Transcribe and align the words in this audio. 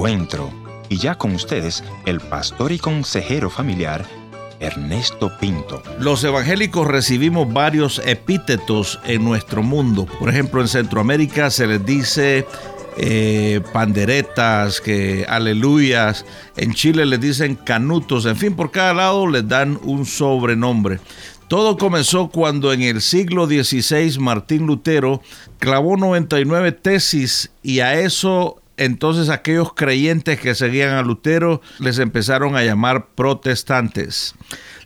encuentro. 0.00 0.50
Y 0.88 0.96
ya 0.96 1.16
con 1.16 1.34
ustedes, 1.34 1.84
el 2.06 2.20
pastor 2.20 2.72
y 2.72 2.78
consejero 2.78 3.50
familiar, 3.50 4.06
Ernesto 4.58 5.30
Pinto. 5.38 5.82
Los 5.98 6.24
evangélicos 6.24 6.86
recibimos 6.86 7.52
varios 7.52 8.00
epítetos 8.06 8.98
en 9.04 9.22
nuestro 9.22 9.62
mundo. 9.62 10.06
Por 10.18 10.30
ejemplo, 10.30 10.62
en 10.62 10.68
Centroamérica 10.68 11.50
se 11.50 11.66
les 11.66 11.84
dice 11.84 12.46
eh, 12.96 13.60
panderetas, 13.74 14.80
que 14.80 15.26
aleluyas. 15.28 16.24
En 16.56 16.72
Chile 16.72 17.04
les 17.04 17.20
dicen 17.20 17.54
canutos. 17.54 18.24
En 18.24 18.36
fin, 18.36 18.56
por 18.56 18.70
cada 18.70 18.94
lado 18.94 19.26
les 19.26 19.46
dan 19.46 19.78
un 19.84 20.06
sobrenombre. 20.06 20.98
Todo 21.46 21.76
comenzó 21.76 22.28
cuando 22.28 22.72
en 22.72 22.80
el 22.80 23.02
siglo 23.02 23.46
XVI 23.46 24.18
Martín 24.18 24.66
Lutero 24.66 25.20
clavó 25.58 25.96
99 25.98 26.72
tesis 26.72 27.50
y 27.62 27.80
a 27.80 28.00
eso 28.00 28.60
entonces 28.80 29.28
aquellos 29.28 29.74
creyentes 29.74 30.40
que 30.40 30.54
seguían 30.54 30.94
a 30.94 31.02
Lutero 31.02 31.60
les 31.80 31.98
empezaron 31.98 32.56
a 32.56 32.64
llamar 32.64 33.08
protestantes. 33.14 34.34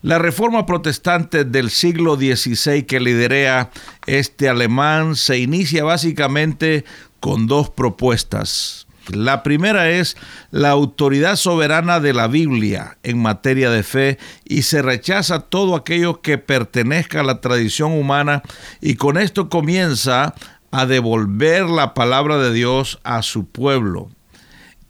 La 0.03 0.19
reforma 0.19 0.67
protestante 0.67 1.45
del 1.45 1.71
siglo 1.71 2.17
XVI 2.17 2.83
que 2.83 2.99
lidera 2.99 3.71
este 4.07 4.49
alemán 4.49 5.15
se 5.15 5.39
inicia 5.39 5.85
básicamente 5.85 6.85
con 7.21 7.47
dos 7.47 7.71
propuestas. 7.71 8.89
La 9.13 9.43
primera 9.43 9.91
es 9.91 10.17
la 10.51 10.71
autoridad 10.71 11.37
soberana 11.37 12.01
de 12.01 12.15
la 12.15 12.27
Biblia 12.27 12.97
en 13.03 13.21
materia 13.21 13.71
de 13.71 13.83
fe 13.83 14.19
y 14.45 14.63
se 14.63 14.83
rechaza 14.83 15.41
todo 15.41 15.77
aquello 15.77 16.21
que 16.21 16.39
pertenezca 16.39 17.21
a 17.21 17.25
la 17.25 17.41
tradición 17.41 17.93
humana 17.93 18.43
y 18.81 18.97
con 18.97 19.19
esto 19.19 19.49
comienza 19.51 20.35
a 20.75 20.87
devolver 20.87 21.67
la 21.67 21.95
palabra 21.95 22.37
de 22.39 22.53
Dios 22.53 22.99
a 23.05 23.23
su 23.23 23.47
pueblo. 23.47 24.11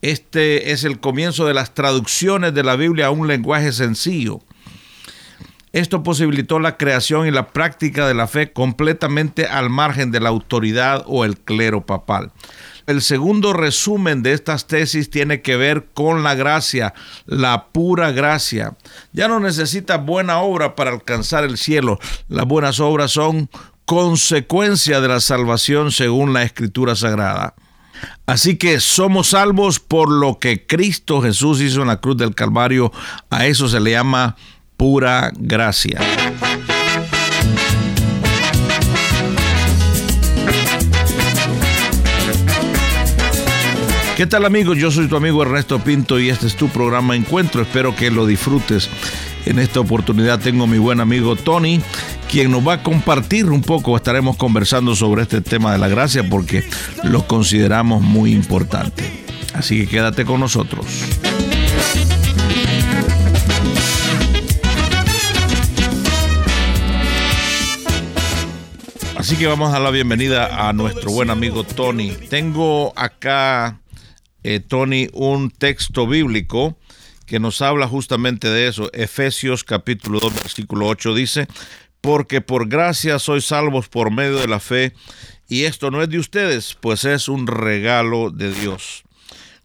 Este 0.00 0.72
es 0.72 0.82
el 0.84 0.98
comienzo 0.98 1.46
de 1.46 1.52
las 1.52 1.74
traducciones 1.74 2.54
de 2.54 2.64
la 2.64 2.76
Biblia 2.76 3.08
a 3.08 3.10
un 3.10 3.28
lenguaje 3.28 3.70
sencillo. 3.70 4.40
Esto 5.74 6.02
posibilitó 6.02 6.58
la 6.58 6.78
creación 6.78 7.26
y 7.26 7.30
la 7.30 7.48
práctica 7.48 8.08
de 8.08 8.14
la 8.14 8.28
fe 8.28 8.50
completamente 8.50 9.46
al 9.46 9.68
margen 9.68 10.10
de 10.10 10.20
la 10.20 10.30
autoridad 10.30 11.04
o 11.06 11.26
el 11.26 11.36
clero 11.36 11.84
papal. 11.84 12.32
El 12.86 13.02
segundo 13.02 13.52
resumen 13.52 14.22
de 14.22 14.32
estas 14.32 14.66
tesis 14.66 15.10
tiene 15.10 15.42
que 15.42 15.56
ver 15.56 15.86
con 15.92 16.22
la 16.22 16.34
gracia, 16.34 16.94
la 17.26 17.66
pura 17.72 18.10
gracia. 18.12 18.76
Ya 19.12 19.28
no 19.28 19.38
necesita 19.38 19.98
buena 19.98 20.38
obra 20.38 20.76
para 20.76 20.92
alcanzar 20.92 21.44
el 21.44 21.58
cielo. 21.58 21.98
Las 22.28 22.46
buenas 22.46 22.80
obras 22.80 23.10
son 23.10 23.50
consecuencia 23.84 25.00
de 25.00 25.08
la 25.08 25.20
salvación 25.20 25.92
según 25.92 26.32
la 26.32 26.42
escritura 26.42 26.94
sagrada. 26.96 27.54
Así 28.26 28.56
que 28.56 28.80
somos 28.80 29.28
salvos 29.28 29.80
por 29.80 30.10
lo 30.10 30.38
que 30.38 30.66
Cristo 30.66 31.20
Jesús 31.20 31.60
hizo 31.60 31.82
en 31.82 31.88
la 31.88 32.00
cruz 32.00 32.16
del 32.16 32.34
Calvario. 32.34 32.92
A 33.30 33.46
eso 33.46 33.68
se 33.68 33.80
le 33.80 33.92
llama 33.92 34.36
pura 34.76 35.30
gracia. 35.34 36.00
¿Qué 44.16 44.26
tal 44.26 44.44
amigos? 44.44 44.78
Yo 44.78 44.92
soy 44.92 45.08
tu 45.08 45.16
amigo 45.16 45.42
Ernesto 45.42 45.80
Pinto 45.80 46.20
y 46.20 46.28
este 46.28 46.46
es 46.46 46.54
tu 46.54 46.68
programa 46.68 47.16
Encuentro. 47.16 47.62
Espero 47.62 47.96
que 47.96 48.12
lo 48.12 48.26
disfrutes. 48.26 48.88
En 49.46 49.58
esta 49.58 49.80
oportunidad 49.80 50.40
tengo 50.40 50.66
mi 50.66 50.78
buen 50.78 51.00
amigo 51.00 51.36
Tony, 51.36 51.80
quien 52.30 52.50
nos 52.50 52.66
va 52.66 52.74
a 52.74 52.82
compartir 52.82 53.50
un 53.50 53.60
poco. 53.60 53.94
Estaremos 53.94 54.36
conversando 54.36 54.96
sobre 54.96 55.22
este 55.22 55.42
tema 55.42 55.72
de 55.72 55.78
la 55.78 55.88
gracia 55.88 56.28
porque 56.28 56.64
lo 57.02 57.26
consideramos 57.26 58.02
muy 58.02 58.32
importante. 58.32 59.24
Así 59.52 59.80
que 59.80 59.86
quédate 59.86 60.24
con 60.24 60.40
nosotros. 60.40 60.86
Así 69.16 69.36
que 69.36 69.46
vamos 69.46 69.74
a 69.74 69.78
la 69.78 69.90
bienvenida 69.90 70.68
a 70.68 70.72
nuestro 70.72 71.10
buen 71.10 71.30
amigo 71.30 71.64
Tony. 71.64 72.10
Tengo 72.30 72.92
acá 72.96 73.80
eh, 74.42 74.60
Tony, 74.60 75.08
un 75.12 75.50
texto 75.50 76.06
bíblico 76.06 76.76
que 77.26 77.40
nos 77.40 77.62
habla 77.62 77.88
justamente 77.88 78.48
de 78.48 78.68
eso. 78.68 78.90
Efesios 78.92 79.64
capítulo 79.64 80.20
2, 80.20 80.34
versículo 80.34 80.86
8 80.88 81.14
dice, 81.14 81.46
porque 82.00 82.40
por 82.40 82.68
gracia 82.68 83.18
sois 83.18 83.46
salvos 83.46 83.88
por 83.88 84.10
medio 84.10 84.36
de 84.36 84.48
la 84.48 84.60
fe, 84.60 84.92
y 85.48 85.64
esto 85.64 85.90
no 85.90 86.02
es 86.02 86.08
de 86.08 86.18
ustedes, 86.18 86.76
pues 86.80 87.04
es 87.04 87.28
un 87.28 87.46
regalo 87.46 88.30
de 88.30 88.52
Dios. 88.52 89.04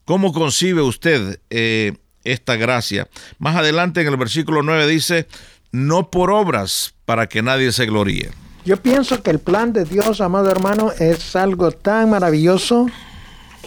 ¿Cómo 0.06 0.34
concibe 0.34 0.82
usted 0.82 1.40
eh, 1.50 1.94
esta 2.24 2.56
gracia? 2.56 3.08
Más 3.38 3.56
adelante 3.56 4.02
en 4.02 4.08
el 4.08 4.18
versículo 4.18 4.64
9 4.64 4.88
dice, 4.88 5.28
no 5.72 6.10
por 6.10 6.32
obras 6.32 6.94
para 7.06 7.28
que 7.28 7.42
nadie 7.42 7.72
se 7.72 7.86
gloríe. 7.86 8.32
Yo 8.66 8.78
pienso 8.78 9.22
que 9.24 9.32
el 9.32 9.40
plan 9.40 9.72
de 9.74 9.86
Dios, 9.86 10.22
amado 10.22 10.50
hermano, 10.50 10.92
es 10.92 11.36
algo 11.36 11.72
tan 11.72 12.10
maravilloso 12.10 12.88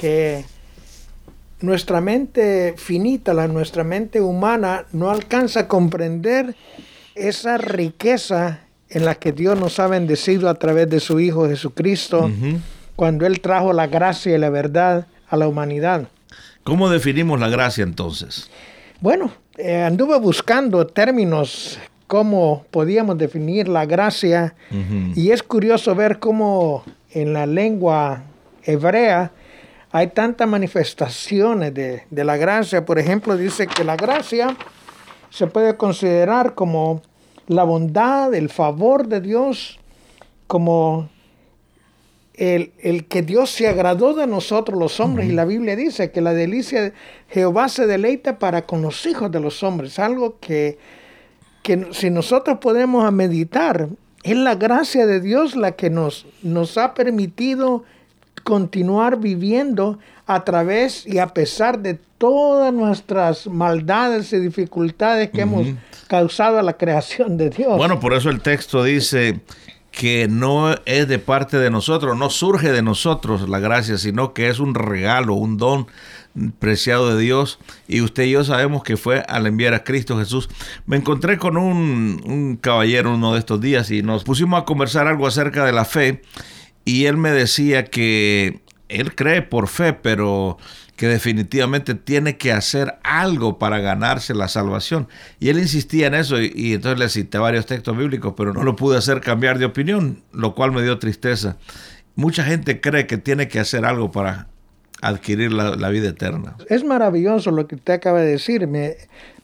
que 0.00 0.44
nuestra 1.62 2.00
mente 2.00 2.74
finita, 2.76 3.34
la, 3.34 3.48
nuestra 3.48 3.84
mente 3.84 4.20
humana, 4.20 4.86
no 4.92 5.10
alcanza 5.10 5.60
a 5.60 5.68
comprender 5.68 6.56
esa 7.14 7.58
riqueza 7.58 8.60
en 8.88 9.04
la 9.04 9.14
que 9.14 9.32
Dios 9.32 9.58
nos 9.58 9.78
ha 9.78 9.86
bendecido 9.86 10.48
a 10.48 10.54
través 10.54 10.88
de 10.90 11.00
su 11.00 11.18
Hijo 11.20 11.48
Jesucristo, 11.48 12.30
cuando 12.96 13.26
Él 13.26 13.40
trajo 13.40 13.72
la 13.72 13.86
gracia 13.86 14.34
y 14.34 14.38
la 14.38 14.50
verdad 14.50 15.06
a 15.28 15.36
la 15.36 15.48
humanidad. 15.48 16.08
¿Cómo 16.62 16.90
definimos 16.90 17.40
la 17.40 17.48
gracia 17.48 17.82
entonces? 17.82 18.50
Bueno, 19.00 19.32
eh, 19.56 19.82
anduve 19.82 20.18
buscando 20.18 20.86
términos 20.86 21.78
cómo 22.06 22.66
podíamos 22.70 23.16
definir 23.16 23.68
la 23.68 23.86
gracia 23.86 24.54
y 25.16 25.30
es 25.30 25.42
curioso 25.42 25.94
ver 25.94 26.18
cómo 26.18 26.84
en 27.10 27.32
la 27.32 27.46
lengua 27.46 28.22
hebrea 28.64 29.32
hay 29.92 30.08
tantas 30.08 30.48
manifestaciones 30.48 31.74
de, 31.74 32.04
la 32.10 32.38
gracia. 32.38 32.84
Por 32.86 32.98
ejemplo, 32.98 33.36
dice 33.36 33.66
que 33.66 33.84
la 33.84 33.96
gracia 33.96 34.56
se 35.28 35.46
puede 35.46 35.76
considerar 35.76 36.54
como 36.54 37.02
la 37.46 37.64
bondad, 37.64 38.34
el 38.34 38.48
favor 38.48 39.06
de 39.06 39.20
Dios, 39.20 39.78
como 40.46 41.10
el, 42.34 42.72
que 43.08 43.20
Dios 43.20 43.50
se 43.50 43.68
agradó 43.68 44.14
de 44.14 44.26
nosotros 44.26 44.78
los 44.78 44.98
hombres. 44.98 45.28
Y 45.28 45.32
la 45.32 45.44
Biblia 45.44 45.76
dice 45.76 46.10
que 46.10 46.22
la 46.22 46.32
delicia 46.32 46.82
de 46.84 46.92
Jehová 47.28 47.68
se 47.68 47.86
deleita 47.86 48.38
para 48.38 48.62
con 48.62 48.80
los 48.80 49.04
hijos 49.04 49.30
de 49.30 49.40
los 49.40 49.62
hombres. 49.62 49.98
Algo 49.98 50.38
que, 50.40 50.78
que 51.62 51.88
si 51.92 52.08
nosotros 52.08 52.58
podemos 52.62 53.12
meditar, 53.12 53.90
es 54.22 54.36
la 54.38 54.54
gracia 54.54 55.04
de 55.04 55.20
Dios 55.20 55.54
la 55.54 55.72
que 55.72 55.90
nos, 55.90 56.24
nos 56.42 56.78
ha 56.78 56.94
permitido 56.94 57.84
continuar 58.42 59.18
viviendo 59.18 59.98
a 60.26 60.44
través 60.44 61.06
y 61.06 61.18
a 61.18 61.28
pesar 61.28 61.80
de 61.80 61.98
todas 62.18 62.72
nuestras 62.72 63.46
maldades 63.46 64.32
y 64.32 64.38
dificultades 64.38 65.30
que 65.30 65.42
hemos 65.42 65.66
causado 66.08 66.58
a 66.58 66.62
la 66.62 66.74
creación 66.74 67.36
de 67.36 67.50
Dios. 67.50 67.76
Bueno, 67.76 68.00
por 68.00 68.14
eso 68.14 68.30
el 68.30 68.40
texto 68.40 68.84
dice 68.84 69.40
que 69.90 70.26
no 70.28 70.74
es 70.86 71.06
de 71.06 71.18
parte 71.18 71.58
de 71.58 71.70
nosotros, 71.70 72.16
no 72.16 72.30
surge 72.30 72.72
de 72.72 72.82
nosotros 72.82 73.48
la 73.48 73.58
gracia, 73.58 73.98
sino 73.98 74.32
que 74.32 74.48
es 74.48 74.58
un 74.58 74.74
regalo, 74.74 75.34
un 75.34 75.58
don 75.58 75.86
preciado 76.58 77.14
de 77.14 77.22
Dios 77.22 77.58
y 77.86 78.00
usted 78.00 78.24
y 78.24 78.30
yo 78.30 78.42
sabemos 78.42 78.82
que 78.82 78.96
fue 78.96 79.22
al 79.28 79.46
enviar 79.46 79.74
a 79.74 79.84
Cristo 79.84 80.18
Jesús. 80.18 80.48
Me 80.86 80.96
encontré 80.96 81.36
con 81.36 81.58
un, 81.58 82.22
un 82.24 82.56
caballero 82.56 83.14
uno 83.14 83.34
de 83.34 83.38
estos 83.38 83.60
días 83.60 83.90
y 83.90 84.02
nos 84.02 84.24
pusimos 84.24 84.62
a 84.62 84.64
conversar 84.64 85.06
algo 85.08 85.26
acerca 85.26 85.64
de 85.66 85.72
la 85.72 85.84
fe 85.84 86.22
y 86.84 87.06
él 87.06 87.16
me 87.16 87.30
decía 87.30 87.84
que 87.84 88.60
él 88.88 89.14
cree 89.14 89.42
por 89.42 89.68
fe, 89.68 89.92
pero 89.92 90.58
que 90.96 91.08
definitivamente 91.08 91.94
tiene 91.94 92.36
que 92.36 92.52
hacer 92.52 92.94
algo 93.02 93.58
para 93.58 93.80
ganarse 93.80 94.34
la 94.34 94.48
salvación. 94.48 95.08
Y 95.40 95.48
él 95.48 95.58
insistía 95.58 96.06
en 96.06 96.14
eso 96.14 96.40
y, 96.40 96.74
entonces 96.74 96.98
le 96.98 97.08
cité 97.08 97.38
varios 97.38 97.66
textos 97.66 97.96
bíblicos, 97.96 98.34
pero 98.36 98.52
no 98.52 98.62
lo 98.62 98.76
pude 98.76 98.98
hacer 98.98 99.20
cambiar 99.20 99.58
de 99.58 99.64
opinión, 99.64 100.22
lo 100.32 100.54
cual 100.54 100.72
me 100.72 100.82
dio 100.82 100.98
tristeza. 100.98 101.56
Mucha 102.14 102.44
gente 102.44 102.80
cree 102.80 103.06
que 103.06 103.18
tiene 103.18 103.48
que 103.48 103.58
hacer 103.58 103.84
algo 103.84 104.12
para 104.12 104.48
adquirir 105.00 105.52
la, 105.52 105.88
vida 105.88 106.10
eterna. 106.10 106.56
Es 106.68 106.84
maravilloso 106.84 107.50
lo 107.50 107.66
que 107.66 107.74
usted 107.74 107.94
acaba 107.94 108.20
de 108.20 108.26
decir. 108.26 108.68
Me, 108.68 108.94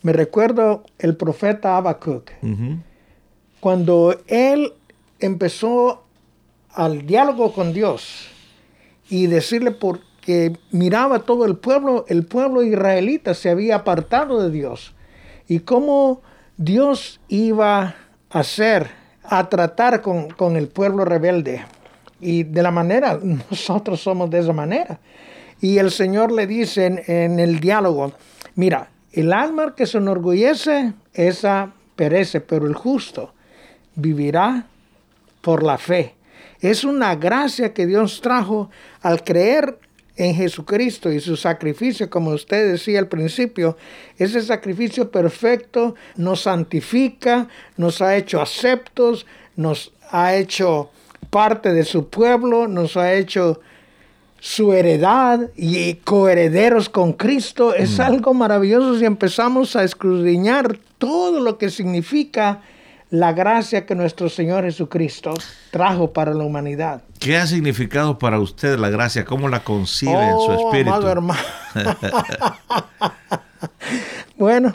me 0.02 0.12
recuerdo 0.12 0.84
el 0.98 1.16
profeta 1.16 1.76
Habacuc. 1.76 2.30
Cuando 3.58 4.20
él 4.28 4.72
empezó 5.18 6.04
al 6.78 7.06
diálogo 7.06 7.52
con 7.52 7.72
Dios 7.72 8.28
y 9.10 9.26
decirle 9.26 9.72
porque 9.72 10.52
miraba 10.70 11.18
todo 11.18 11.44
el 11.44 11.56
pueblo, 11.56 12.04
el 12.06 12.24
pueblo 12.24 12.62
israelita 12.62 13.34
se 13.34 13.50
había 13.50 13.74
apartado 13.74 14.40
de 14.40 14.52
Dios 14.52 14.94
y 15.48 15.58
cómo 15.58 16.22
Dios 16.56 17.20
iba 17.26 17.96
a 18.30 18.38
hacer, 18.38 18.90
a 19.24 19.48
tratar 19.48 20.02
con, 20.02 20.30
con 20.30 20.56
el 20.56 20.68
pueblo 20.68 21.04
rebelde. 21.04 21.64
Y 22.20 22.44
de 22.44 22.62
la 22.62 22.70
manera, 22.70 23.18
nosotros 23.50 24.00
somos 24.00 24.30
de 24.30 24.38
esa 24.38 24.52
manera. 24.52 25.00
Y 25.60 25.78
el 25.78 25.90
Señor 25.90 26.30
le 26.30 26.46
dice 26.46 26.86
en, 26.86 27.02
en 27.08 27.40
el 27.40 27.58
diálogo, 27.58 28.12
mira, 28.54 28.90
el 29.10 29.32
alma 29.32 29.74
que 29.74 29.84
se 29.84 29.98
enorgullece, 29.98 30.92
esa 31.12 31.72
perece, 31.96 32.40
pero 32.40 32.68
el 32.68 32.74
justo 32.74 33.34
vivirá 33.96 34.68
por 35.40 35.64
la 35.64 35.76
fe. 35.76 36.17
Es 36.60 36.84
una 36.84 37.14
gracia 37.14 37.72
que 37.72 37.86
Dios 37.86 38.20
trajo 38.20 38.70
al 39.02 39.22
creer 39.22 39.78
en 40.16 40.34
Jesucristo 40.34 41.12
y 41.12 41.20
su 41.20 41.36
sacrificio, 41.36 42.10
como 42.10 42.30
usted 42.30 42.72
decía 42.72 42.98
al 42.98 43.06
principio, 43.06 43.76
ese 44.18 44.42
sacrificio 44.42 45.10
perfecto 45.12 45.94
nos 46.16 46.42
santifica, 46.42 47.46
nos 47.76 48.02
ha 48.02 48.16
hecho 48.16 48.42
aceptos, 48.42 49.26
nos 49.54 49.92
ha 50.10 50.34
hecho 50.34 50.90
parte 51.30 51.72
de 51.72 51.84
su 51.84 52.08
pueblo, 52.08 52.66
nos 52.66 52.96
ha 52.96 53.14
hecho 53.14 53.60
su 54.40 54.72
heredad 54.72 55.50
y 55.56 55.94
coherederos 55.94 56.88
con 56.88 57.12
Cristo. 57.12 57.74
Es 57.74 57.98
mm. 57.98 58.02
algo 58.02 58.34
maravilloso 58.34 58.98
si 58.98 59.04
empezamos 59.04 59.76
a 59.76 59.84
escudriñar 59.84 60.78
todo 60.98 61.40
lo 61.40 61.58
que 61.58 61.70
significa 61.70 62.62
la 63.10 63.32
gracia 63.32 63.86
que 63.86 63.94
nuestro 63.94 64.28
Señor 64.28 64.64
Jesucristo 64.64 65.34
trajo 65.70 66.12
para 66.12 66.34
la 66.34 66.44
humanidad. 66.44 67.02
¿Qué 67.18 67.36
ha 67.36 67.46
significado 67.46 68.18
para 68.18 68.38
usted 68.38 68.78
la 68.78 68.90
gracia? 68.90 69.24
¿Cómo 69.24 69.48
la 69.48 69.64
concibe 69.64 70.12
en 70.12 70.36
su 70.36 70.50
oh, 70.50 70.72
espíritu? 70.72 71.06
hermano. 71.06 71.40
bueno, 74.36 74.74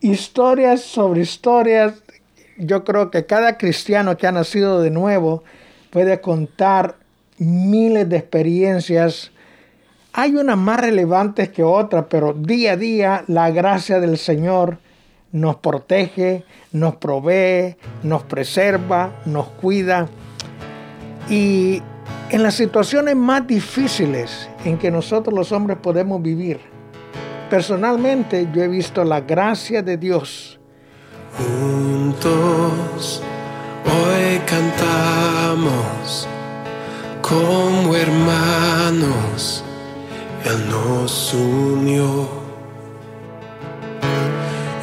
historias 0.00 0.82
sobre 0.82 1.22
historias. 1.22 1.94
Yo 2.56 2.84
creo 2.84 3.10
que 3.10 3.26
cada 3.26 3.58
cristiano 3.58 4.16
que 4.16 4.26
ha 4.26 4.32
nacido 4.32 4.80
de 4.80 4.90
nuevo 4.90 5.42
puede 5.90 6.20
contar 6.20 6.96
miles 7.38 8.08
de 8.08 8.18
experiencias. 8.18 9.32
Hay 10.12 10.36
unas 10.36 10.58
más 10.58 10.80
relevantes 10.80 11.48
que 11.48 11.62
otras, 11.62 12.04
pero 12.08 12.34
día 12.34 12.72
a 12.72 12.76
día 12.76 13.24
la 13.26 13.50
gracia 13.50 13.98
del 13.98 14.18
Señor 14.18 14.78
nos 15.32 15.56
protege, 15.56 16.44
nos 16.72 16.96
provee, 16.96 17.76
nos 18.02 18.22
preserva, 18.24 19.12
nos 19.26 19.48
cuida. 19.48 20.08
Y 21.28 21.82
en 22.30 22.42
las 22.42 22.54
situaciones 22.54 23.16
más 23.16 23.46
difíciles 23.46 24.48
en 24.64 24.78
que 24.78 24.90
nosotros 24.90 25.34
los 25.34 25.52
hombres 25.52 25.78
podemos 25.78 26.20
vivir, 26.22 26.60
personalmente 27.48 28.48
yo 28.52 28.62
he 28.62 28.68
visto 28.68 29.04
la 29.04 29.20
gracia 29.20 29.82
de 29.82 29.96
Dios. 29.96 30.58
Juntos 31.36 33.22
hoy 33.84 34.38
cantamos 34.46 36.26
como 37.22 37.94
hermanos, 37.94 39.62
Él 40.44 40.68
nos 40.68 41.32
unió 41.34 42.39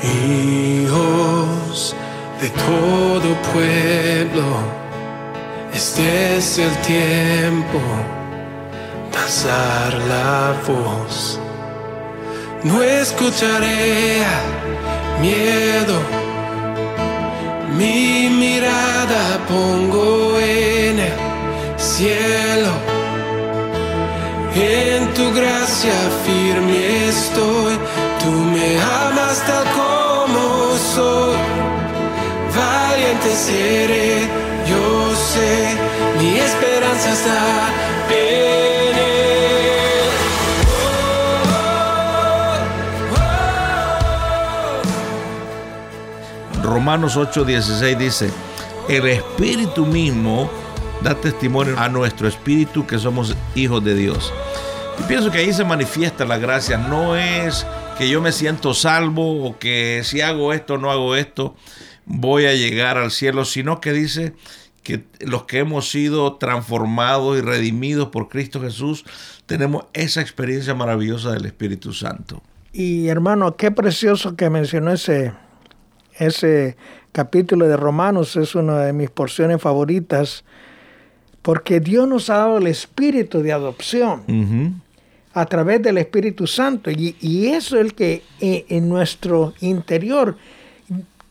hijos 0.08 1.96
de 2.42 2.50
todo 2.50 3.36
pueblo, 3.54 4.46
este 5.74 6.38
es 6.38 6.58
el 6.60 6.76
tiempo 6.78 7.80
de 9.28 9.98
la 10.08 10.54
voz. 10.66 11.40
No 12.64 12.82
escucharé 12.82 14.24
miedo, 15.22 16.00
mi 17.78 18.30
mirada 18.30 19.40
pongo 19.48 20.40
en 20.40 21.00
el 21.00 21.14
cielo. 21.78 22.72
En 24.56 25.14
tu 25.14 25.32
gracia 25.34 25.94
firme 26.26 27.10
estoy, 27.10 27.78
tú 28.24 28.32
me 28.32 28.80
amas 28.80 29.44
tal 29.46 29.66
valiente 32.56 33.30
seré, 33.36 34.22
yo 34.68 35.16
sé, 35.16 35.78
mi 36.20 36.38
esperanza 36.38 37.14
está 37.14 37.70
en. 38.10 38.48
Romanos 46.64 47.18
8:16 47.18 47.98
dice, 47.98 48.30
el 48.88 49.08
Espíritu 49.08 49.86
mismo 49.86 50.50
da 51.02 51.16
testimonio 51.16 51.78
a 51.80 51.90
nuestro 51.90 52.28
espíritu 52.28 52.86
que 52.86 52.98
somos 52.98 53.36
hijos 53.56 53.84
de 53.84 53.94
Dios. 53.96 54.34
Y 55.00 55.04
pienso 55.04 55.32
que 55.32 55.40
ahí 55.40 55.54
se 55.54 55.64
manifiesta 55.64 56.26
la 56.26 56.38
gracia, 56.38 56.78
no 56.78 57.16
es 57.16 57.66
que 57.98 58.10
yo 58.10 58.22
me 58.22 58.32
siento 58.32 58.76
salvo 58.76 59.44
o 59.44 59.58
que 59.58 60.02
si 60.04 60.22
hago 60.22 60.54
esto 60.54 60.76
o 60.76 60.78
no 60.78 60.92
hago 60.92 61.16
esto, 61.16 61.56
voy 62.06 62.46
a 62.46 62.54
llegar 62.54 62.98
al 62.98 63.10
cielo, 63.10 63.44
sino 63.44 63.82
que 63.82 63.92
dice 63.92 64.34
que 64.84 65.04
los 65.20 65.46
que 65.46 65.60
hemos 65.60 65.90
sido 65.90 66.36
transformados 66.36 67.40
y 67.40 67.42
redimidos 67.42 68.10
por 68.10 68.30
Cristo 68.30 68.62
Jesús, 68.62 69.04
tenemos 69.48 69.86
esa 69.94 70.22
experiencia 70.22 70.76
maravillosa 70.76 71.32
del 71.32 71.46
Espíritu 71.46 71.92
Santo. 71.92 72.44
Y 72.72 73.08
hermano, 73.08 73.56
qué 73.56 73.72
precioso 73.72 74.36
que 74.36 74.52
mencionó 74.52 74.92
ese, 74.92 75.34
ese 76.20 76.78
capítulo 77.12 77.68
de 77.68 77.78
Romanos, 77.78 78.36
es 78.36 78.54
una 78.54 78.82
de 78.82 78.94
mis 78.94 79.10
porciones 79.10 79.60
favoritas, 79.60 80.44
porque 81.42 81.80
Dios 81.80 82.08
nos 82.08 82.30
ha 82.30 82.38
dado 82.38 82.60
el 82.60 82.68
espíritu 82.68 83.42
de 83.42 83.54
adopción 83.54 84.84
a 85.38 85.46
través 85.46 85.84
del 85.84 86.00
Espíritu 86.00 86.48
Santo. 86.48 86.90
Y, 86.90 87.46
eso 87.48 87.76
es 87.78 87.86
el 87.86 87.94
que 87.94 88.24
eh, 88.40 88.66
en, 88.70 88.90
nuestro 88.90 89.54
interior 89.62 90.36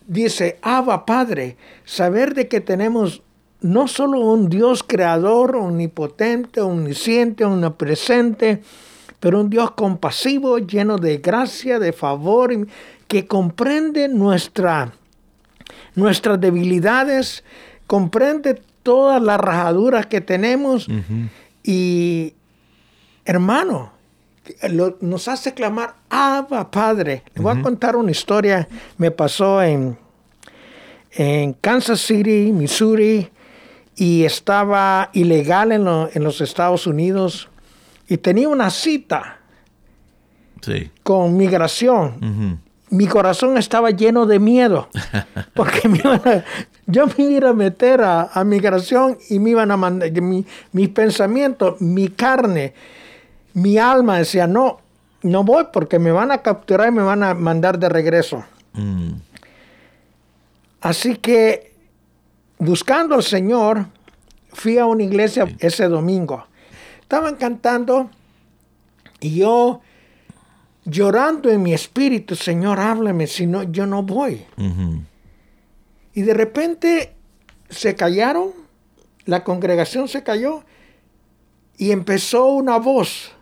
dice, 0.06 0.58
Abba 0.62 1.04
Padre, 1.04 1.56
saber 1.84 2.32
de 2.34 2.46
que 2.46 2.60
tenemos 2.60 3.22
no 3.60 3.88
solo 3.88 4.20
un 4.20 4.48
Dios 4.48 4.84
creador, 4.84 5.56
omnipotente, 5.56 6.60
omnisciente, 6.60 7.44
omnipresente, 7.44 8.62
pero 9.18 9.40
un 9.40 9.50
Dios 9.50 9.72
compasivo, 9.72 10.58
lleno 10.58 10.98
de 10.98 11.18
gracia, 11.18 11.80
de 11.80 11.92
favor, 11.92 12.54
que 13.08 13.26
comprende 13.26 14.06
nuestra, 14.06 14.92
nuestras 15.96 16.40
debilidades, 16.40 17.42
comprende 17.88 18.62
todas 18.84 19.20
las 19.20 19.40
rajaduras 19.40 20.06
que 20.06 20.20
tenemos. 20.20 20.86
Y 21.64 22.34
hermano, 23.24 23.95
nos 25.00 25.28
hace 25.28 25.54
clamar, 25.54 25.94
Abba 26.10 26.70
Padre. 26.70 27.22
Le 27.34 27.42
voy 27.42 27.58
a 27.58 27.62
contar 27.62 27.96
una 27.96 28.10
historia. 28.10 28.68
Me 28.98 29.10
pasó 29.10 29.62
en, 29.62 29.96
en 31.12 31.52
Kansas 31.54 32.00
City, 32.00 32.52
Missouri, 32.52 33.30
y 33.96 34.24
estaba 34.24 35.10
ilegal 35.12 35.72
en, 35.72 35.86
en 35.86 36.24
los 36.24 36.40
Estados 36.40 36.86
Unidos 36.86 37.48
y 38.08 38.18
tenía 38.18 38.48
una 38.48 38.70
cita 38.70 39.38
con 41.02 41.36
migración. 41.36 42.60
Mi 42.88 43.06
corazón 43.06 43.58
estaba 43.58 43.90
lleno 43.90 44.26
de 44.26 44.38
miedo 44.38 44.88
porque 45.54 45.80
yo 46.86 47.06
me 47.06 47.24
iba 47.24 47.50
a 47.50 47.52
meter 47.52 48.00
a, 48.02 48.44
migración 48.44 49.18
y 49.28 49.38
me 49.38 49.50
iban 49.50 49.70
a 49.70 49.76
mandar 49.76 50.10
mis 50.72 50.88
pensamientos, 50.90 51.80
mi 51.80 52.08
carne 52.08 52.74
mi 53.56 53.78
alma 53.78 54.18
decía, 54.18 54.46
no, 54.46 54.80
no 55.22 55.42
voy 55.42 55.68
porque 55.72 55.98
me 55.98 56.12
van 56.12 56.30
a 56.30 56.42
capturar 56.42 56.88
y 56.88 56.92
me 56.92 57.02
van 57.02 57.22
a 57.22 57.32
mandar 57.32 57.78
de 57.78 57.88
regreso. 57.88 58.44
Mm. 58.74 59.12
Así 60.82 61.16
que 61.16 61.72
buscando 62.58 63.14
al 63.14 63.22
Señor, 63.22 63.86
fui 64.52 64.76
a 64.76 64.84
una 64.84 65.04
iglesia 65.04 65.48
ese 65.58 65.88
domingo. 65.88 66.46
Estaban 67.00 67.36
cantando 67.36 68.10
y 69.20 69.36
yo 69.36 69.80
llorando 70.84 71.48
en 71.48 71.62
mi 71.62 71.72
espíritu, 71.72 72.36
Señor, 72.36 72.78
háblame, 72.78 73.26
si 73.26 73.46
no, 73.46 73.62
yo 73.62 73.86
no 73.86 74.02
voy. 74.02 74.44
Y 76.12 76.20
de 76.20 76.34
repente 76.34 77.14
se 77.70 77.94
callaron, 77.94 78.50
la 79.24 79.44
congregación 79.44 80.08
se 80.08 80.22
cayó 80.22 80.62
y 81.78 81.92
empezó 81.92 82.48
una 82.48 82.76
voz 82.76 83.32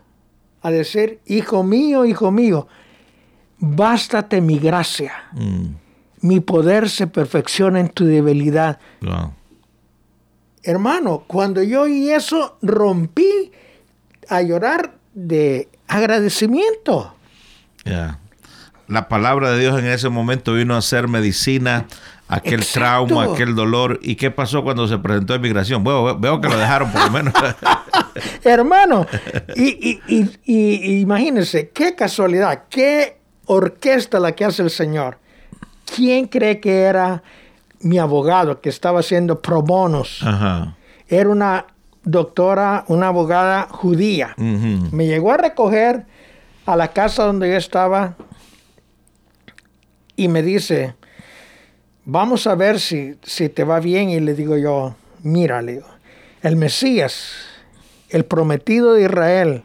a 0.65 0.71
decir, 0.71 1.19
hijo 1.27 1.63
mío, 1.63 2.05
hijo 2.05 2.31
mío, 2.31 2.67
bástate 3.59 4.41
mi 4.41 4.57
gracia. 4.57 5.13
Mm. 5.33 5.75
Mi 6.21 6.39
poder 6.39 6.89
se 6.89 7.05
perfecciona 7.05 7.79
en 7.79 7.89
tu 7.89 8.05
debilidad. 8.05 8.79
Hermano, 10.63 11.23
cuando 11.27 11.61
yo 11.61 11.83
oí 11.83 12.09
eso, 12.09 12.57
rompí 12.63 13.51
a 14.27 14.41
llorar 14.41 14.95
de 15.13 15.69
agradecimiento. 15.87 17.13
La 18.87 19.07
palabra 19.07 19.51
de 19.51 19.59
Dios 19.59 19.77
en 19.77 19.85
ese 19.85 20.09
momento 20.09 20.53
vino 20.53 20.75
a 20.75 20.81
ser 20.81 21.07
medicina, 21.07 21.85
aquel 22.27 22.65
trauma, 22.65 23.25
aquel 23.25 23.53
dolor. 23.53 23.99
¿Y 24.01 24.15
qué 24.15 24.31
pasó 24.31 24.63
cuando 24.63 24.87
se 24.87 24.97
presentó 24.97 25.35
inmigración? 25.35 25.83
Bueno, 25.83 26.17
veo 26.17 26.41
que 26.41 26.49
lo 26.49 26.57
dejaron 26.57 26.91
por 26.91 27.03
lo 27.03 27.11
menos. 27.11 27.35
hermano. 28.43 29.05
Y, 29.55 29.99
y, 30.07 30.29
y, 30.45 30.99
imagínense, 30.99 31.69
qué 31.69 31.95
casualidad, 31.95 32.63
qué 32.69 33.17
orquesta 33.45 34.19
la 34.19 34.33
que 34.33 34.45
hace 34.45 34.63
el 34.63 34.69
Señor. 34.69 35.17
¿Quién 35.95 36.27
cree 36.27 36.59
que 36.59 36.81
era 36.81 37.21
mi 37.79 37.99
abogado 37.99 38.59
que 38.61 38.69
estaba 38.69 39.01
haciendo 39.01 39.41
pro 39.41 39.61
bonos? 39.61 40.23
Era 41.07 41.29
una 41.29 41.67
doctora, 42.03 42.85
una 42.87 43.07
abogada 43.07 43.67
judía. 43.69 44.33
Me 44.37 45.05
llegó 45.07 45.31
a 45.31 45.37
recoger 45.37 46.05
a 46.65 46.75
la 46.75 46.87
casa 46.89 47.25
donde 47.25 47.49
yo 47.49 47.57
estaba 47.57 48.15
y 50.15 50.27
me 50.27 50.41
dice, 50.41 50.95
vamos 52.05 52.47
a 52.47 52.55
ver 52.55 52.79
si, 52.79 53.15
si 53.21 53.49
te 53.49 53.63
va 53.63 53.79
bien. 53.79 54.09
Y 54.09 54.19
le 54.19 54.33
digo 54.33 54.57
yo, 54.57 54.95
mira, 55.23 55.61
el 56.41 56.55
Mesías, 56.55 57.33
el 58.09 58.25
prometido 58.25 58.93
de 58.93 59.03
Israel, 59.03 59.63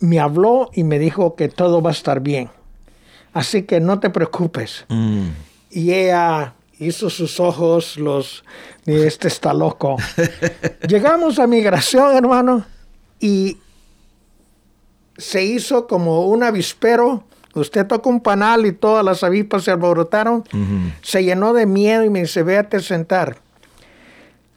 me 0.00 0.20
habló 0.20 0.70
y 0.72 0.84
me 0.84 0.98
dijo 0.98 1.36
que 1.36 1.48
todo 1.48 1.82
va 1.82 1.90
a 1.90 1.92
estar 1.92 2.20
bien. 2.20 2.50
Así 3.32 3.62
que 3.62 3.80
no 3.80 4.00
te 4.00 4.10
preocupes. 4.10 4.84
Mm. 4.88 5.28
Y 5.70 5.92
ella 5.92 6.54
hizo 6.78 7.10
sus 7.10 7.40
ojos, 7.40 7.96
los, 7.96 8.44
este 8.84 9.28
está 9.28 9.52
loco. 9.52 9.96
Llegamos 10.88 11.38
a 11.38 11.46
migración, 11.46 12.16
hermano, 12.16 12.64
y 13.20 13.58
se 15.16 15.44
hizo 15.44 15.86
como 15.86 16.26
un 16.26 16.42
avispero. 16.42 17.24
Usted 17.54 17.86
toca 17.86 18.08
un 18.10 18.20
panal 18.20 18.66
y 18.66 18.72
todas 18.72 19.04
las 19.04 19.22
avispas 19.22 19.64
se 19.64 19.70
alborotaron. 19.70 20.44
Se 21.00 21.24
llenó 21.24 21.54
de 21.54 21.64
miedo 21.64 22.04
y 22.04 22.10
me 22.10 22.20
dice, 22.20 22.42
véate 22.42 22.76
a 22.76 22.80
sentar. 22.80 23.38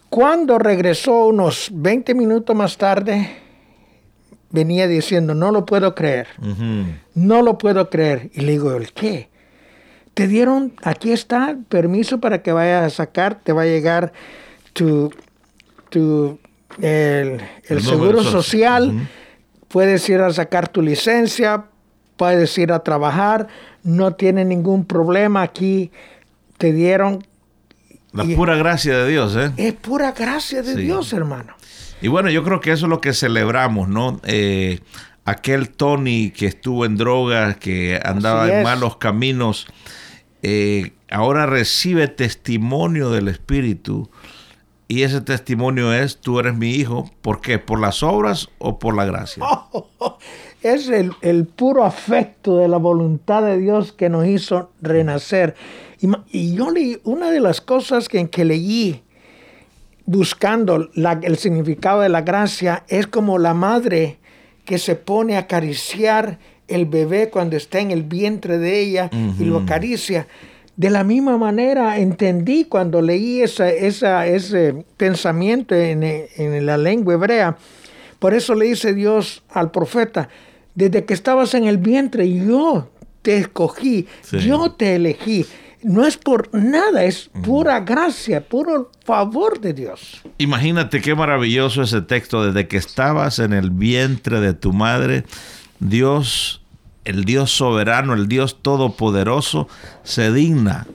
Cuando 0.10 0.58
regresó 0.58 1.28
unos 1.28 1.70
20 1.72 2.16
minutos 2.16 2.56
más 2.56 2.78
tarde, 2.78 3.30
venía 4.50 4.88
diciendo, 4.88 5.36
no 5.36 5.51
lo 5.51 5.66
puedo 5.66 5.94
creer, 5.94 6.28
no 7.13 7.42
lo 7.42 7.58
puedo 7.58 7.89
creer. 7.89 8.32
Y 8.34 8.42
le 8.42 8.54
digo, 8.54 8.74
¿el 8.74 8.92
qué? 8.92 9.30
Te 10.16 10.28
dieron, 10.28 10.74
aquí 10.84 11.12
está, 11.12 11.58
permiso 11.70 12.20
para 12.20 12.42
que 12.42 12.51
vayas 12.51 12.86
a 12.86 12.89
sacar, 12.89 13.39
te 13.44 13.54
va 13.54 13.62
a 13.62 13.66
llegar 13.66 14.12
tu, 14.74 15.13
tu 15.89 16.39
el, 16.82 17.42
seguro 17.82 18.24
social, 18.24 19.08
puedes 19.68 20.08
ir 20.10 20.22
a 20.22 20.34
sacar 20.34 20.68
tu 20.68 20.82
licencia, 20.82 21.66
puedes 22.18 22.58
ir 22.58 22.72
a 22.72 22.80
trabajar, 22.80 23.48
no 23.84 24.16
tiene 24.16 24.44
ningún 24.44 24.86
problema, 24.86 25.42
aquí 25.44 25.92
te 26.58 26.74
dieron 26.74 27.25
la 28.12 28.24
pura 28.36 28.56
gracia 28.56 28.98
de 28.98 29.10
Dios, 29.10 29.36
¿eh? 29.36 29.51
Es 29.58 29.74
pura 29.74 30.12
gracia 30.12 30.62
de 30.62 30.75
Dios, 30.75 31.13
hermano. 31.13 31.54
Y 32.01 32.08
bueno, 32.08 32.30
yo 32.30 32.44
creo 32.44 32.62
que 32.62 32.72
eso 32.72 32.86
es 32.86 32.89
lo 32.89 33.01
que 33.01 33.13
celebramos, 33.13 33.88
¿no? 33.88 34.20
Eh, 34.24 34.80
aquel 35.25 35.70
Tony 35.70 36.32
que 36.32 36.48
estuvo 36.48 36.86
en 36.86 36.96
drogas, 36.96 37.58
que 37.58 38.00
andaba 38.04 38.50
en 38.50 38.63
malos 38.63 38.98
caminos, 38.98 39.68
eh, 40.42 40.94
ahora 41.12 41.46
recibe 41.46 42.08
testimonio 42.08 43.12
del 43.12 43.28
Espíritu. 43.28 44.10
Y 44.88 45.04
ese 45.04 45.22
testimonio 45.22 45.94
es, 45.94 46.20
tú 46.20 46.39
eres 46.39 46.56
mi 46.56 46.72
hijo. 46.72 47.12
¿Por 47.22 47.42
qué? 47.42 47.60
¿Por 47.60 47.80
las 47.80 48.01
obras 48.01 48.50
o 48.58 48.80
por 48.80 48.96
la 48.96 49.06
gracia? 49.06 49.44
es 50.63 50.89
el, 50.89 51.13
el, 51.22 51.46
puro 51.46 51.86
afecto 51.86 52.58
de 52.58 52.68
la 52.68 52.78
voluntad 52.78 53.44
de 53.44 53.60
Dios 53.60 53.92
que 53.94 54.10
nos 54.10 54.25
hizo 54.25 54.72
renacer. 54.82 55.54
Y, 56.32 56.56
yo 56.56 56.72
leí, 56.72 57.00
una 57.03 57.32
de 57.32 57.39
las 57.39 57.62
cosas 57.62 58.08
que, 58.08 58.29
que 58.29 58.46
leí 58.46 59.01
buscando 60.06 60.89
el 60.96 61.38
significado 61.38 62.01
de 62.01 62.10
la 62.10 62.22
gracia 62.22 62.84
es 62.88 63.06
como 63.06 63.38
la 63.38 63.53
madre 63.53 64.18
que 64.65 64.79
se 64.79 64.96
pone 64.96 65.36
a 65.36 65.41
acariciar 65.41 66.39
el 66.68 66.86
bebé 66.86 67.29
cuando 67.29 67.56
está 67.58 67.79
en 67.79 67.91
el 67.91 68.03
vientre 68.03 68.58
de 68.58 68.79
ella 68.79 69.10
y 69.39 69.44
lo 69.44 69.60
acaricia. 69.60 70.27
De 70.75 70.89
la 70.89 71.03
misma 71.03 71.38
manera 71.38 72.00
entendí 72.00 72.65
cuando 72.65 73.01
leí 73.01 73.41
esa, 73.41 73.70
ese 73.70 74.86
pensamiento 74.96 75.75
en, 75.75 76.03
en, 76.03 76.65
la 76.65 76.77
lengua 76.77 77.15
hebrea. 77.15 77.58
Por 78.18 78.34
eso 78.34 78.56
le 78.56 78.65
dice 78.65 78.94
Dios 78.94 79.44
al 79.50 79.72
profeta, 79.72 80.29
desde 80.74 81.06
que 81.06 81.13
estabas 81.13 81.53
en 81.53 81.65
el 81.65 81.77
vientre 81.77 82.32
yo 82.32 82.89
te 83.22 83.38
escogí, 83.38 84.08
yo 84.32 84.72
te 84.72 84.96
elegí 84.96 85.46
no 85.83 86.05
es 86.05 86.17
por 86.17 86.53
nada, 86.53 87.03
es 87.03 87.29
pura 87.43 87.79
gracia, 87.81 88.41
puro 88.41 88.91
favor 89.05 89.59
de 89.59 89.74
Dios. 89.74 90.21
Imagínate 90.38 91.01
qué 91.01 91.15
maravilloso 91.15 91.81
ese 91.81 92.01
texto, 92.01 92.45
desde 92.45 92.67
que 92.67 92.77
estabas 92.77 93.39
en 93.39 93.53
el 93.53 93.71
vientre 93.71 94.39
de 94.41 94.53
tu 94.53 94.74
madre, 94.74 95.25
Dios, 95.79 96.62
el 97.05 97.24
Dios 97.24 97.51
soberano, 97.51 98.13
el 98.13 98.27
Dios 98.27 98.62
todopoderoso, 98.62 99.67
se 100.03 100.31
digna 100.33 100.88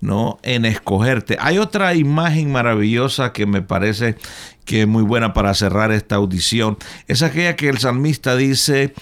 ¿no? 0.00 0.38
en 0.42 0.64
escogerte. 0.64 1.36
Hay 1.40 1.58
otra 1.58 1.94
imagen 1.94 2.50
maravillosa 2.50 3.32
que 3.32 3.46
me 3.46 3.62
parece 3.62 4.16
que 4.64 4.82
es 4.82 4.88
muy 4.88 5.02
buena 5.02 5.32
para 5.32 5.52
cerrar 5.54 5.92
esta 5.92 6.16
audición. 6.16 6.78
Es 7.08 7.22
aquella 7.22 7.56
que 7.56 7.68
el 7.68 7.78
salmista 7.78 8.36
dice 8.36 8.94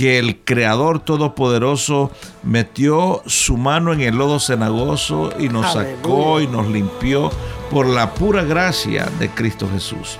que 0.00 0.18
el 0.18 0.38
Creador 0.46 1.00
Todopoderoso 1.00 2.10
metió 2.42 3.20
su 3.26 3.58
mano 3.58 3.92
en 3.92 4.00
el 4.00 4.16
lodo 4.16 4.40
cenagoso 4.40 5.30
y 5.38 5.50
nos 5.50 5.74
sacó 5.74 6.40
y 6.40 6.46
nos 6.46 6.68
limpió 6.68 7.30
por 7.70 7.84
la 7.84 8.14
pura 8.14 8.42
gracia 8.42 9.10
de 9.18 9.28
Cristo 9.28 9.68
Jesús. 9.70 10.18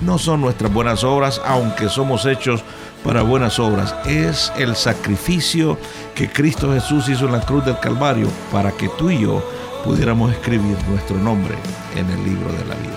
No 0.00 0.16
son 0.16 0.40
nuestras 0.40 0.72
buenas 0.72 1.04
obras, 1.04 1.42
aunque 1.44 1.90
somos 1.90 2.24
hechos 2.24 2.64
para 3.04 3.20
buenas 3.20 3.58
obras. 3.58 3.94
Es 4.06 4.50
el 4.56 4.74
sacrificio 4.76 5.76
que 6.14 6.30
Cristo 6.30 6.72
Jesús 6.72 7.06
hizo 7.10 7.26
en 7.26 7.32
la 7.32 7.40
cruz 7.40 7.66
del 7.66 7.78
Calvario 7.80 8.28
para 8.50 8.72
que 8.72 8.88
tú 8.96 9.10
y 9.10 9.20
yo 9.20 9.46
pudiéramos 9.84 10.32
escribir 10.32 10.78
nuestro 10.88 11.18
nombre 11.18 11.54
en 11.96 12.08
el 12.08 12.24
libro 12.24 12.50
de 12.50 12.64
la 12.64 12.76
vida. 12.76 12.96